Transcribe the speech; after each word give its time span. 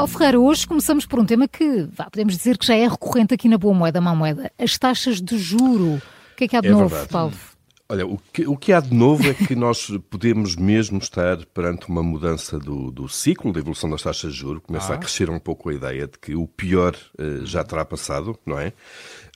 Paulo 0.00 0.12
Ferreira, 0.12 0.40
hoje 0.40 0.66
começamos 0.66 1.04
por 1.04 1.20
um 1.20 1.26
tema 1.26 1.46
que 1.46 1.86
vá, 1.92 2.04
podemos 2.08 2.34
dizer 2.34 2.56
que 2.56 2.64
já 2.66 2.74
é 2.74 2.88
recorrente 2.88 3.34
aqui 3.34 3.50
na 3.50 3.58
Boa 3.58 3.74
Moeda, 3.74 4.00
Má 4.00 4.14
Moeda, 4.14 4.50
as 4.58 4.78
taxas 4.78 5.20
de 5.20 5.36
juro. 5.36 5.96
O 6.32 6.36
que 6.38 6.44
é 6.44 6.48
que 6.48 6.56
há 6.56 6.62
de 6.62 6.68
é 6.68 6.70
novo, 6.70 6.88
verdade. 6.88 7.10
Paulo? 7.10 7.34
Olha, 7.86 8.06
o 8.06 8.18
que, 8.32 8.46
o 8.46 8.56
que 8.56 8.72
há 8.72 8.80
de 8.80 8.94
novo 8.94 9.28
é 9.28 9.34
que 9.34 9.54
nós 9.54 9.90
podemos 10.08 10.56
mesmo 10.56 10.96
estar 11.00 11.44
perante 11.52 11.86
uma 11.90 12.02
mudança 12.02 12.58
do, 12.58 12.90
do 12.90 13.10
ciclo 13.10 13.52
de 13.52 13.58
evolução 13.58 13.90
das 13.90 14.00
taxas 14.00 14.32
de 14.32 14.38
juros. 14.38 14.62
Começa 14.66 14.90
Ah. 14.90 14.96
a 14.96 14.98
crescer 14.98 15.28
um 15.28 15.38
pouco 15.38 15.68
a 15.68 15.74
ideia 15.74 16.06
de 16.06 16.18
que 16.18 16.34
o 16.34 16.46
pior 16.46 16.96
eh, 17.18 17.40
já 17.44 17.62
terá 17.62 17.84
passado, 17.84 18.38
não 18.46 18.58
é? 18.58 18.72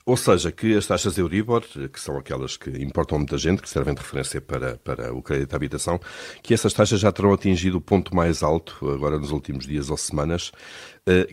Ou 0.07 0.15
seja, 0.15 0.51
que 0.51 0.77
as 0.77 0.85
taxas 0.85 1.17
Euribor, 1.17 1.63
que 1.91 1.99
são 1.99 2.15
aquelas 2.15 2.55
que 2.55 2.69
importam 2.69 3.17
muita 3.17 3.39
gente, 3.39 3.59
que 3.59 3.67
servem 3.67 3.95
de 3.95 4.01
referência 4.01 4.39
para, 4.39 4.77
para 4.77 5.11
o 5.11 5.19
crédito 5.19 5.51
à 5.53 5.55
habitação, 5.55 5.99
que 6.43 6.53
essas 6.53 6.73
taxas 6.73 6.99
já 6.99 7.11
terão 7.11 7.33
atingido 7.33 7.77
o 7.77 7.81
ponto 7.81 8.15
mais 8.15 8.43
alto 8.43 8.87
agora 8.91 9.17
nos 9.17 9.31
últimos 9.31 9.65
dias 9.65 9.89
ou 9.89 9.97
semanas, 9.97 10.51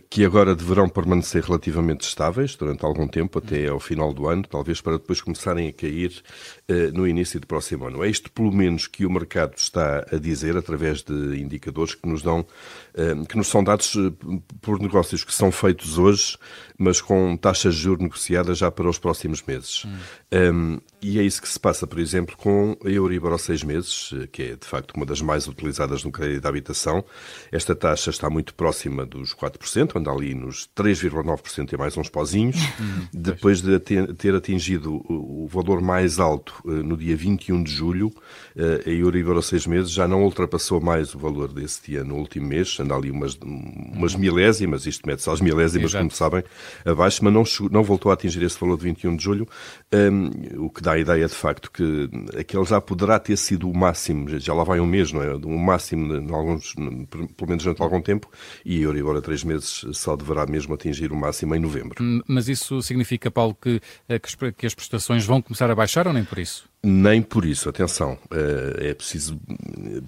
que 0.07 0.23
agora 0.23 0.55
deverão 0.55 0.87
permanecer 0.87 1.43
relativamente 1.43 2.01
estáveis 2.01 2.55
durante 2.55 2.85
algum 2.85 3.07
tempo, 3.07 3.39
até 3.39 3.67
ao 3.67 3.79
final 3.79 4.13
do 4.13 4.27
ano, 4.27 4.43
talvez 4.43 4.79
para 4.79 4.99
depois 4.99 5.19
começarem 5.19 5.67
a 5.67 5.73
cair 5.73 6.23
eh, 6.67 6.91
no 6.91 7.07
início 7.07 7.39
do 7.39 7.47
próximo 7.47 7.87
ano. 7.87 8.03
É 8.03 8.09
isto, 8.09 8.31
pelo 8.31 8.51
menos, 8.51 8.85
que 8.85 9.03
o 9.03 9.09
mercado 9.09 9.53
está 9.57 10.05
a 10.11 10.17
dizer 10.17 10.55
através 10.55 11.01
de 11.01 11.41
indicadores 11.41 11.95
que 11.95 12.07
nos 12.07 12.21
dão, 12.21 12.45
eh, 12.93 13.15
que 13.27 13.35
nos 13.35 13.47
são 13.47 13.63
dados 13.63 13.95
eh, 13.95 14.39
por 14.61 14.79
negócios 14.79 15.23
que 15.23 15.33
são 15.33 15.51
feitos 15.51 15.97
hoje, 15.97 16.37
mas 16.77 17.01
com 17.01 17.35
taxas 17.35 17.73
de 17.73 17.81
juros 17.81 18.03
negociadas 18.03 18.59
já 18.59 18.69
para 18.69 18.87
os 18.87 18.99
próximos 18.99 19.41
meses. 19.41 19.87
Um, 20.31 20.79
e 21.03 21.19
é 21.19 21.23
isso 21.23 21.41
que 21.41 21.49
se 21.49 21.59
passa, 21.59 21.85
por 21.85 21.99
exemplo, 21.99 22.35
com 22.37 22.77
a 22.83 22.89
Euribor 22.89 23.33
aos 23.33 23.41
seis 23.41 23.61
meses, 23.61 24.13
que 24.31 24.41
é 24.43 24.55
de 24.55 24.65
facto 24.65 24.93
uma 24.95 25.05
das 25.05 25.21
mais 25.21 25.47
utilizadas 25.47 26.03
no 26.03 26.11
crédito 26.11 26.45
à 26.45 26.49
habitação. 26.49 27.03
Esta 27.51 27.75
taxa 27.75 28.09
está 28.09 28.29
muito 28.29 28.53
próxima 28.53 29.05
dos 29.05 29.35
4%, 29.35 29.97
anda 29.97 30.09
ali 30.09 30.33
nos 30.33 30.69
3,9% 30.75 31.73
e 31.73 31.77
mais 31.77 31.97
uns 31.97 32.07
pozinhos. 32.09 32.55
Depois 33.13 33.61
de 33.61 33.77
ter 33.79 34.33
atingido 34.33 35.03
o 35.09 35.47
valor 35.47 35.81
mais 35.81 36.19
alto 36.19 36.53
eh, 36.65 36.71
no 36.71 36.95
dia 36.95 37.15
21 37.15 37.63
de 37.63 37.71
julho, 37.71 38.11
eh, 38.55 38.83
a 38.85 38.89
Euribor 38.89 39.35
aos 39.35 39.47
seis 39.47 39.67
meses 39.67 39.91
já 39.91 40.07
não 40.07 40.23
ultrapassou 40.23 40.79
mais 40.79 41.13
o 41.13 41.19
valor 41.19 41.51
desse 41.51 41.83
dia 41.83 42.03
no 42.03 42.15
último 42.15 42.47
mês, 42.47 42.79
anda 42.79 42.95
ali 42.95 43.11
umas, 43.11 43.37
umas 43.43 44.15
milésimas, 44.15 44.85
isto 44.85 45.05
mete-se 45.05 45.29
às 45.29 45.41
milésimas, 45.41 45.91
Exato. 45.91 46.03
como 46.03 46.11
sabem, 46.11 46.43
abaixo, 46.85 47.23
mas 47.23 47.33
não, 47.33 47.43
não 47.69 47.83
voltou 47.83 48.09
a 48.09 48.13
atingir 48.13 48.41
esse 48.43 48.59
valor 48.59 48.77
de 48.77 48.83
21 48.85 49.15
de 49.17 49.23
julho, 49.23 49.47
um, 49.93 50.65
o 50.65 50.69
que 50.69 50.81
dá 50.81 50.92
a 50.93 50.99
ideia 50.99 51.27
de 51.27 51.33
facto 51.33 51.71
que 51.71 52.09
aquele 52.37 52.65
já 52.65 52.79
poderá 52.79 53.19
ter 53.19 53.37
sido 53.37 53.69
o 53.69 53.75
máximo, 53.75 54.39
já 54.39 54.53
lá 54.53 54.63
vai 54.63 54.79
um 54.79 54.85
mês, 54.85 55.11
não 55.11 55.21
é? 55.21 55.33
O 55.35 55.57
máximo, 55.57 56.15
em 56.15 56.33
alguns, 56.33 56.73
pelo 56.73 57.49
menos 57.49 57.63
durante 57.63 57.81
algum 57.81 58.01
tempo, 58.01 58.29
e 58.65 58.81
Euribor 58.81 59.17
a 59.17 59.21
três 59.21 59.43
meses 59.43 59.85
só 59.93 60.15
deverá 60.15 60.45
mesmo 60.45 60.73
atingir 60.73 61.11
o 61.11 61.15
máximo 61.15 61.55
em 61.55 61.59
novembro. 61.59 62.03
Mas 62.27 62.47
isso 62.47 62.81
significa, 62.81 63.29
Paulo, 63.29 63.55
que, 63.59 63.81
eh, 64.07 64.19
que 64.55 64.65
as 64.65 64.73
prestações 64.73 65.25
vão 65.25 65.41
começar 65.41 65.69
a 65.69 65.75
baixar 65.75 66.07
ou 66.07 66.13
nem 66.13 66.23
por 66.23 66.39
isso? 66.39 66.72
Nem 66.85 67.21
por 67.21 67.45
isso, 67.45 67.69
atenção, 67.69 68.17
eh, 68.29 68.89
é 68.89 68.93
preciso 68.93 69.39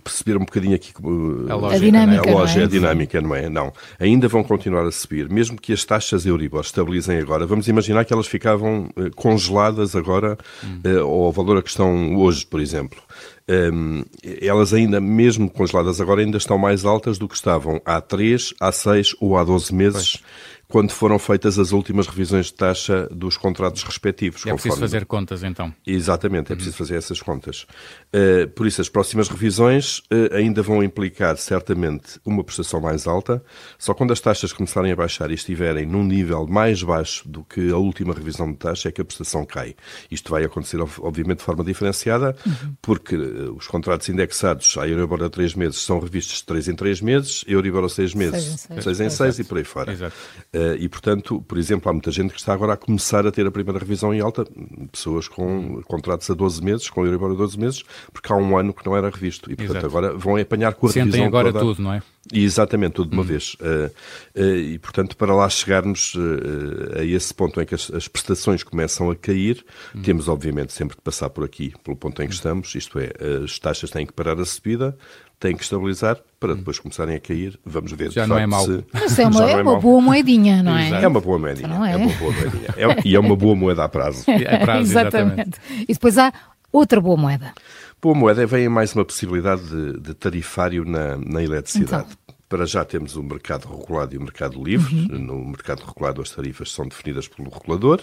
perceber 0.04 0.36
um 0.36 0.42
bocadinho 0.42 0.76
aqui 0.76 0.92
como, 0.92 1.50
A 1.50 1.54
A 1.54 1.56
lógica, 1.56 1.86
dinâmica, 1.86 2.22
a 2.22 2.26
não 2.26 2.34
loja, 2.34 2.60
é? 2.60 2.64
a 2.66 2.68
dinâmica, 2.68 3.22
não 3.22 3.34
é? 3.34 3.48
Não. 3.48 3.72
Ainda 3.98 4.28
vão 4.28 4.44
continuar 4.44 4.86
a 4.86 4.92
subir, 4.92 5.30
mesmo 5.30 5.56
que 5.60 5.72
as 5.72 5.86
taxas 5.86 6.26
Euribor 6.26 6.60
estabilizem 6.60 7.18
agora. 7.18 7.46
Vamos 7.46 7.70
imaginar 7.70 8.04
que 8.04 8.12
elas 8.12 8.28
ficavam 8.28 8.90
eh, 8.98 9.10
congeladas 9.16 9.96
agora 9.96 10.38
eh, 10.84 10.98
ao 10.98 11.32
valor 11.32 11.60
a 11.60 11.62
que 11.64 11.70
estão 11.70 12.18
hoje, 12.18 12.46
por 12.46 12.60
exemplo. 12.60 13.02
Hum, 13.48 14.04
elas 14.42 14.74
ainda, 14.74 15.00
mesmo 15.00 15.50
congeladas 15.50 16.02
agora, 16.02 16.22
ainda 16.22 16.38
estão 16.38 16.58
mais 16.58 16.84
altas 16.84 17.18
do 17.20 17.28
que 17.28 17.36
estavam 17.36 17.80
há 17.86 18.02
3, 18.02 18.54
há 18.60 18.72
6 18.72 19.16
ou 19.20 19.38
há 19.38 19.44
12 19.44 19.74
meses, 19.74 20.24
quando 20.68 20.90
foram 20.92 21.20
feitas 21.20 21.60
as 21.60 21.72
últimas 21.72 22.08
revisões 22.08 22.48
de 22.48 22.56
taxa 22.56 23.08
dos 23.12 23.38
contratos 23.38 23.84
respectivos. 23.84 24.42
É 24.48 24.50
preciso 24.52 24.70
conforme- 24.74 24.82
fazer 24.82 25.06
contas, 25.06 25.44
então. 25.44 25.72
Exatamente, 25.86 26.52
é 26.52 26.56
preciso 26.56 26.76
fazer 26.76 26.96
essas 26.96 27.22
contas. 27.22 27.68
Uh, 28.12 28.50
por 28.50 28.66
isso, 28.66 28.82
as 28.82 28.90
próximas 28.90 29.30
revisões 29.30 30.00
uh, 30.12 30.34
ainda 30.34 30.64
vão 30.64 30.84
implicar, 30.84 31.38
certamente, 31.38 32.20
uma 32.26 32.44
prestação 32.44 32.82
mais 32.82 33.06
alta. 33.06 33.44
Só 33.78 33.94
quando 33.94 34.12
as 34.12 34.20
taxas 34.20 34.52
começarem 34.52 34.92
a 34.92 34.96
baixar 34.96 35.30
e 35.30 35.36
estiverem 35.36 35.86
num 35.86 36.04
nível 36.04 36.48
mais 36.48 36.82
baixo 36.82 37.30
do 37.30 37.44
que 37.44 37.70
a 37.70 37.78
última 37.78 38.12
revisão 38.16 38.52
de 38.52 38.58
taxa 38.58 38.90
é 38.90 38.92
que 38.92 39.02
a 39.02 39.06
prestação 39.06 39.46
cai. 39.46 39.76
Isto 40.10 40.32
vai 40.32 40.44
acontecer, 40.44 40.82
ob- 40.82 40.90
obviamente, 41.00 41.38
de 41.38 41.44
forma 41.44 41.64
diferenciada, 41.64 42.36
porque 42.82 43.16
uh, 43.16 43.35
os 43.56 43.68
contratos 43.68 44.10
indexados 44.10 44.78
à 44.78 44.88
Euribor 44.88 45.24
a 45.24 45.30
3 45.30 45.56
meses 45.56 45.80
são 45.82 46.00
revistos 46.00 46.40
de 46.40 46.46
3 46.46 46.70
em 46.70 46.76
3 46.76 47.02
meses, 47.02 47.44
Euribor 47.48 47.84
a 47.84 47.90
6 47.90 48.14
meses, 48.14 48.44
Seis 48.44 48.70
em 48.70 48.82
seis. 48.82 48.84
6 48.84 49.00
em 49.02 49.10
6 49.10 49.40
e 49.40 49.44
por 49.44 49.58
aí 49.58 49.64
fora. 49.64 49.92
Exato. 49.92 50.16
Uh, 50.54 50.76
e, 50.80 50.88
portanto, 50.90 51.42
por 51.48 51.58
exemplo, 51.58 51.90
há 51.90 51.94
muita 51.94 52.12
gente 52.12 52.34
que 52.34 52.40
está 52.40 52.54
agora 52.54 52.74
a 52.74 52.78
começar 52.78 53.26
a 53.26 53.32
ter 53.32 53.46
a 53.46 53.52
primeira 53.52 53.80
revisão 53.80 54.14
em 54.14 54.22
alta, 54.22 54.46
pessoas 54.92 55.28
com 55.28 55.82
contratos 55.84 56.30
a 56.30 56.34
12 56.34 56.64
meses, 56.64 56.90
com 56.90 57.06
Euribor 57.06 57.32
a 57.32 57.36
12 57.36 57.60
meses, 57.60 57.84
porque 58.12 58.32
há 58.32 58.36
um 58.36 58.58
ano 58.58 58.74
que 58.74 58.86
não 58.86 58.96
era 58.96 59.10
revisto. 59.10 59.52
E, 59.52 59.56
portanto, 59.56 59.78
Exato. 59.78 59.98
agora 59.98 60.18
vão 60.18 60.38
apanhar 60.38 60.74
com 60.74 60.88
a 60.88 60.90
Sentem 60.90 61.06
revisão 61.06 61.28
agora 61.28 61.52
toda. 61.52 61.66
tudo, 61.66 61.82
não 61.82 61.94
é? 61.94 62.02
E 62.34 62.44
Exatamente, 62.44 62.94
tudo 62.94 63.12
de 63.12 63.16
uma 63.16 63.24
vez. 63.24 63.56
Uh, 63.56 63.92
uh, 64.40 64.56
e, 64.56 64.80
portanto, 64.80 65.16
para 65.16 65.36
lá 65.36 65.48
chegarmos 65.48 66.16
uh, 66.16 67.00
a 67.00 67.04
esse 67.04 67.34
ponto 67.34 67.62
em 67.62 67.66
que 67.66 67.76
as, 67.76 67.92
as 67.92 68.08
prestações 68.08 68.64
começam 68.64 69.12
a 69.12 69.16
cair, 69.16 69.64
temos, 70.04 70.28
obviamente, 70.28 70.74
sempre 70.74 70.96
de 70.96 71.02
passar 71.02 71.30
por 71.30 71.44
aqui, 71.44 71.74
pelo 71.84 71.96
ponto 71.96 72.22
em 72.24 72.28
que 72.28 72.34
estamos, 72.34 72.74
isto 72.74 72.98
é, 72.98 73.12
as 73.44 73.58
taxas 73.60 73.90
têm 73.90 74.06
que 74.06 74.14
parar 74.14 74.40
a 74.40 74.46
subida, 74.46 74.98
têm 75.40 75.56
que 75.56 75.64
estabilizar, 75.64 76.18
para 76.40 76.56
depois 76.56 76.80
começarem 76.80 77.16
a 77.16 77.20
cair. 77.20 77.60
Vamos 77.66 77.92
ver, 77.92 78.12
Já 78.12 78.26
não 78.28 78.38
é 78.38 78.46
mau. 78.46 78.66
se- 78.66 78.84
Mas 78.94 79.18
é 79.20 79.26
uma, 79.28 79.40
não 79.42 79.48
é 79.50 79.62
uma 79.62 79.80
boa 79.80 80.02
moedinha, 80.02 80.64
não 80.64 80.78
é? 80.78 81.04
É 81.04 81.08
uma 81.08 81.20
boa 81.22 81.38
moedinha. 81.40 81.68
Não 81.68 81.86
é? 81.86 81.94
é? 81.94 81.96
uma 81.98 82.14
boa 82.14 82.32
moedinha. 82.32 82.68
É- 82.78 83.02
e 83.08 83.16
é 83.16 83.20
uma 83.20 83.36
boa 83.36 83.56
moeda 83.56 83.84
a 83.84 83.90
prazo. 83.90 84.24
É 84.30 84.58
prazo, 84.60 84.82
exatamente. 84.92 85.60
E 85.88 85.94
depois 85.94 86.18
há 86.18 86.32
outra 86.72 87.00
boa 87.02 87.18
moeda. 87.18 87.54
Boa 88.02 88.14
moeda 88.16 88.46
vem 88.46 88.70
mais 88.70 88.94
uma 88.94 89.04
possibilidade 89.06 89.64
de, 89.64 90.00
de 90.00 90.14
tarifário 90.14 90.86
na, 90.86 91.18
na 91.18 91.42
eletricidade. 91.44 92.06
Então. 92.10 92.25
Para 92.56 92.66
já 92.66 92.86
temos 92.86 93.18
o 93.18 93.22
mercado 93.22 93.68
regulado 93.68 94.16
e 94.16 94.18
o 94.18 94.22
mercado 94.22 94.64
livre. 94.64 94.96
Uhum. 94.96 95.20
No 95.20 95.46
mercado 95.46 95.84
regulado 95.86 96.22
as 96.22 96.30
tarifas 96.30 96.72
são 96.72 96.88
definidas 96.88 97.28
pelo 97.28 97.50
regulador. 97.50 98.00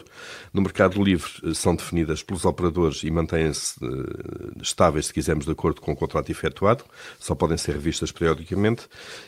No 0.53 0.61
mercado 0.61 1.03
livre 1.03 1.31
eh, 1.43 1.55
são 1.55 1.75
definidas 1.75 2.23
pelos 2.23 2.45
operadores 2.45 3.03
e 3.03 3.11
mantêm-se 3.11 3.83
eh, 3.83 4.61
estáveis, 4.61 5.07
se 5.07 5.15
quisermos, 5.15 5.47
de 5.47 5.53
acordo 5.53 5.81
com 5.81 5.93
o 5.93 5.97
contrato 5.97 6.29
efetuado. 6.29 6.85
Só 7.19 7.35
podem 7.35 7.57
ser 7.57 7.73
revistas 7.73 8.13
periodicamente. 8.13 8.83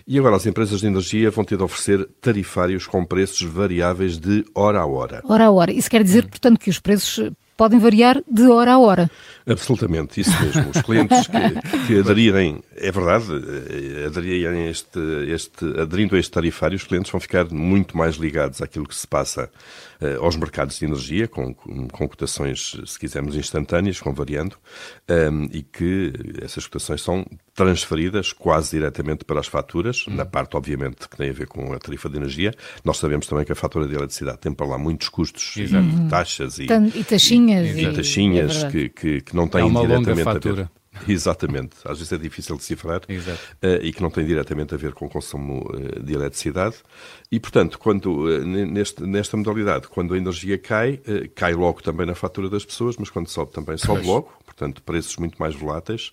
E 0.07 0.19
agora 0.19 0.37
as 0.37 0.45
empresas 0.45 0.81
de 0.81 0.89
energia 0.89 1.31
vão 1.31 1.43
ter 1.43 1.57
de 1.57 1.63
oferecer 1.63 2.07
tarifários 2.21 2.87
com 2.87 3.03
preços 3.03 3.41
variáveis 3.41 4.19
de 4.19 4.45
hora 4.55 4.81
a 4.81 4.87
hora. 4.87 5.23
Hora 5.25 5.47
a 5.47 5.51
hora. 5.51 5.73
Isso 5.73 5.89
quer 5.89 6.05
dizer, 6.05 6.27
portanto, 6.29 6.61
que 6.61 6.69
os 6.69 6.79
preços 6.79 7.19
eh, 7.19 7.33
podem 7.57 7.79
variar 7.79 8.23
de 8.31 8.47
hora 8.49 8.73
a 8.73 8.79
hora. 8.79 9.11
Absolutamente, 9.47 10.21
isso 10.21 10.33
mesmo. 10.43 10.71
Os 10.71 10.83
clientes 10.83 11.27
que, 11.27 11.87
que 11.87 11.99
aderirem, 12.01 12.63
é 12.87 12.91
verdade, 12.93 13.27
eh, 13.33 14.07
aderirem 14.07 14.67
a 14.67 14.71
este, 14.71 14.99
este, 15.29 15.65
aderindo 15.81 16.15
a 16.17 16.19
este 16.19 16.31
tarifário, 16.33 16.77
os 16.77 16.85
clientes 16.85 17.11
vão 17.11 17.21
ficar 17.21 17.47
muito 17.51 17.97
mais 17.97 18.17
ligados 18.17 18.61
àquilo 18.61 18.87
que 18.87 18.95
se 18.95 19.07
passa 19.07 19.51
eh, 20.01 20.17
aos 20.17 20.37
mercados 20.37 20.79
de 20.79 20.85
energia, 20.85 21.27
com, 21.27 21.55
com, 21.55 21.89
com 21.89 22.09
cotações, 22.09 22.77
se 22.87 22.99
quisermos, 22.99 23.37
instantâneas, 23.37 24.01
com 24.01 24.13
variando, 24.13 24.57
ehm, 25.09 25.47
e 25.53 25.63
que 25.63 26.13
essas 26.43 26.67
cotações 26.67 27.03
são 27.03 27.25
transferidas 27.55 28.33
quase 28.33 28.73
diretamente 28.77 29.25
para 29.25 29.41
as 29.41 29.47
faturas, 29.47 30.05
na 30.09 30.25
parte, 30.27 30.57
obviamente, 30.57 31.09
que 31.09 31.17
tem 31.17 31.31
a 31.31 31.33
ver 31.33 31.47
com 31.47 31.73
a 31.73 31.79
tarifa 31.79 32.09
de 32.09 32.17
energia. 32.17 32.53
Nós 32.85 32.99
sabemos 32.99 33.27
também 33.27 33.45
que 33.45 33.53
a 33.53 33.57
fatura 33.57 33.87
de 33.87 33.95
eletricidade 33.95 34.39
tem 34.39 34.53
para 34.53 34.67
lá 34.67 34.77
muitos 34.77 35.09
custos, 35.09 35.57
Exato. 35.57 35.87
e 35.87 36.09
taxas 36.09 36.59
e, 36.59 36.65
E 36.65 37.05
taxinhas. 37.05 37.79
e 37.79 37.93
taxinhas 37.93 38.65
é 38.65 38.71
que, 38.71 38.89
que, 38.89 39.21
que 39.23 39.37
não 39.37 39.49
têm 39.49 39.63
É 39.63 39.65
uma 39.65 39.81
longa 39.81 39.99
diretamente 40.15 40.29
a 40.29 40.33
fatura. 40.33 40.55
ver. 40.65 40.84
Exatamente. 41.09 41.77
Às 41.85 41.99
vezes 41.99 42.13
é 42.13 42.19
difícil 42.19 42.57
decifrar 42.57 43.01
eh, 43.09 43.81
e 43.83 43.93
que 43.93 44.03
não 44.03 44.11
tem 44.11 44.25
diretamente 44.25 44.75
a 44.75 44.77
ver 44.77 44.93
com 44.93 45.07
o 45.07 45.09
consumo 45.09 45.69
eh, 45.75 46.01
de 46.01 46.15
eletricidade. 46.15 46.77
E, 47.31 47.41
portanto, 47.41 47.79
quando, 47.79 48.31
eh, 48.33 48.45
ne- 48.45 48.65
neste, 48.65 49.03
nesta 49.05 49.37
modalidade, 49.37 49.89
quando 49.89 50.15
a 50.15 50.17
energia 50.19 50.57
cai, 50.59 51.01
cai 51.35 51.55
logo 51.55 51.83
também 51.83 52.07
na 52.07 52.15
fatura 52.15 52.49
das 52.49 52.65
pessoas, 52.65 52.97
mas 52.97 53.11
quando 53.11 53.29
sobe 53.29 53.53
também 53.53 53.77
sobe 53.77 54.01
Pois. 54.01 54.07
logo, 54.07 54.33
portanto, 54.45 54.83
preços 54.83 55.17
muito 55.17 55.37
mais 55.39 55.55
voláteis. 55.55 56.13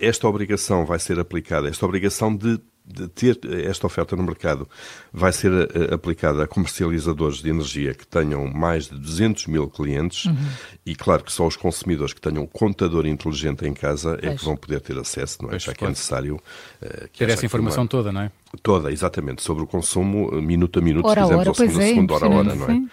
Esta 0.00 0.28
obrigação 0.28 0.84
vai 0.84 0.98
ser 0.98 1.18
aplicada, 1.18 1.66
esta 1.66 1.86
obrigação 1.86 2.36
de 2.36 2.60
de 2.84 3.06
ter 3.08 3.38
esta 3.66 3.86
oferta 3.86 4.16
no 4.16 4.22
mercado 4.22 4.68
vai 5.12 5.32
ser 5.32 5.52
eh, 5.52 5.94
aplicada 5.94 6.42
a 6.42 6.46
comercializadores 6.46 7.38
de 7.42 7.48
energia 7.50 7.94
que 7.94 8.06
tenham 8.06 8.46
mais 8.48 8.88
de 8.88 8.98
200 8.98 9.46
mil 9.46 9.68
clientes 9.68 10.24
e 10.84 10.96
claro 10.96 11.22
que 11.22 11.32
só 11.32 11.46
os 11.46 11.56
consumidores 11.56 12.12
que 12.12 12.20
tenham 12.20 12.42
um 12.42 12.46
contador 12.46 13.06
inteligente 13.06 13.64
em 13.66 13.72
casa 13.72 14.18
é 14.22 14.28
Pois. 14.28 14.40
que 14.40 14.44
vão 14.44 14.56
poder 14.56 14.80
ter 14.80 14.98
acesso, 14.98 15.38
não 15.42 15.48
é? 15.48 15.52
Pois, 15.52 15.62
Já 15.62 15.72
que 15.72 15.76
é 15.76 15.78
claro. 15.78 15.90
necessário 15.92 16.40
eh, 16.82 17.08
que 17.12 17.18
Ter 17.20 17.28
essa 17.30 17.46
informação 17.46 17.82
uma- 17.84 17.88
toda, 17.88 18.10
não 18.10 18.22
é? 18.22 18.32
Toda, 18.62 18.90
exatamente, 18.90 19.42
sobre 19.42 19.62
o 19.62 19.66
consumo 19.66 20.30
eh, 20.32 20.40
minuto 20.40 20.78
a 20.78 20.82
minuto, 20.82 21.06
Hora 21.06 21.22
se 21.22 21.28
quisermos, 21.28 21.40
hora, 21.40 21.48
ou 21.48 21.54
segundo 21.54 21.80
a 21.80 21.84
é, 21.84 21.88
segundo, 21.88 22.14
hora 22.14 22.26
a 22.26 22.28
hora, 22.28 22.42
não 22.42 22.50
é? 22.50 22.54
impressionante, 22.54 22.90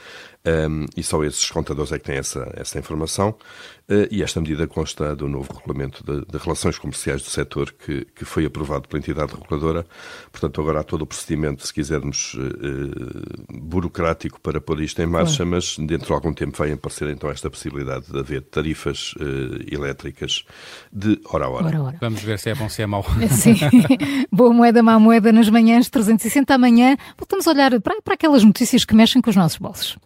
Um, 0.48 0.86
e 0.96 1.04
só 1.04 1.22
esses 1.26 1.50
contadores 1.52 1.92
é 1.92 2.00
que 2.00 2.06
têm 2.06 2.18
essa, 2.18 2.50
essa 2.56 2.80
informação. 2.80 3.36
Uh, 3.90 4.08
e 4.12 4.22
esta 4.22 4.42
medida 4.42 4.68
consta 4.68 5.16
do 5.16 5.30
novo 5.30 5.54
regulamento 5.54 6.04
de, 6.04 6.26
de 6.26 6.38
relações 6.38 6.78
comerciais 6.78 7.22
do 7.22 7.30
setor 7.30 7.72
que, 7.72 8.06
que 8.14 8.26
foi 8.26 8.46
aprovado 8.46 8.88
pela 8.88 9.00
entidade 9.00 9.34
reguladora. 9.34 9.86
Portanto, 10.30 10.60
agora 10.60 10.82
há 10.82 10.84
todo 10.84 11.04
o 11.04 11.06
procedimento, 11.06 11.66
se 11.66 11.74
quisermos, 11.74 12.36
burocrático 13.50 14.42
para 14.42 14.60
pôr 14.60 14.82
isto 14.82 15.02
em 15.02 15.06
marcha, 15.06 15.46
mas 15.46 15.78
dentro 15.78 16.08
de 16.08 16.14
algum 16.14 16.34
tempo 16.34 16.58
vai 16.58 16.72
aparecer 16.72 17.10
então 17.10 17.30
esta 17.30 17.50
possibilidade 17.50 18.12
de 18.12 18.20
haver 18.20 18.42
tarifas 18.42 19.14
elétricas 19.72 20.44
de 20.92 21.20
hora 21.30 21.46
a 21.46 21.50
hora. 21.50 21.66
hora, 21.66 21.78
a 21.78 21.84
hora. 21.84 21.98
Vamos 22.02 22.22
ver 22.22 22.40
se 22.40 22.50
é 22.50 22.56
bom, 22.56 22.68
se 22.68 22.82
é 22.82 22.86
mau. 22.86 23.06
Sim. 23.32 23.56
Boa 24.30 24.52
moeda, 24.52 24.84
má 24.84 25.00
moeda 25.00 25.32
nas 25.48 25.50
manhãs 25.50 25.90
360 25.90 26.54
amanhã. 26.54 26.98
Voltamos 27.18 27.48
a 27.48 27.52
olhar 27.52 27.80
para, 27.80 28.02
para 28.02 28.14
aquelas 28.14 28.44
notícias 28.44 28.86
que 28.86 28.96
mexem 28.96 29.22
com 29.22 29.30
os 29.30 29.36
nossos 29.36 29.58
bolsos. 29.58 29.98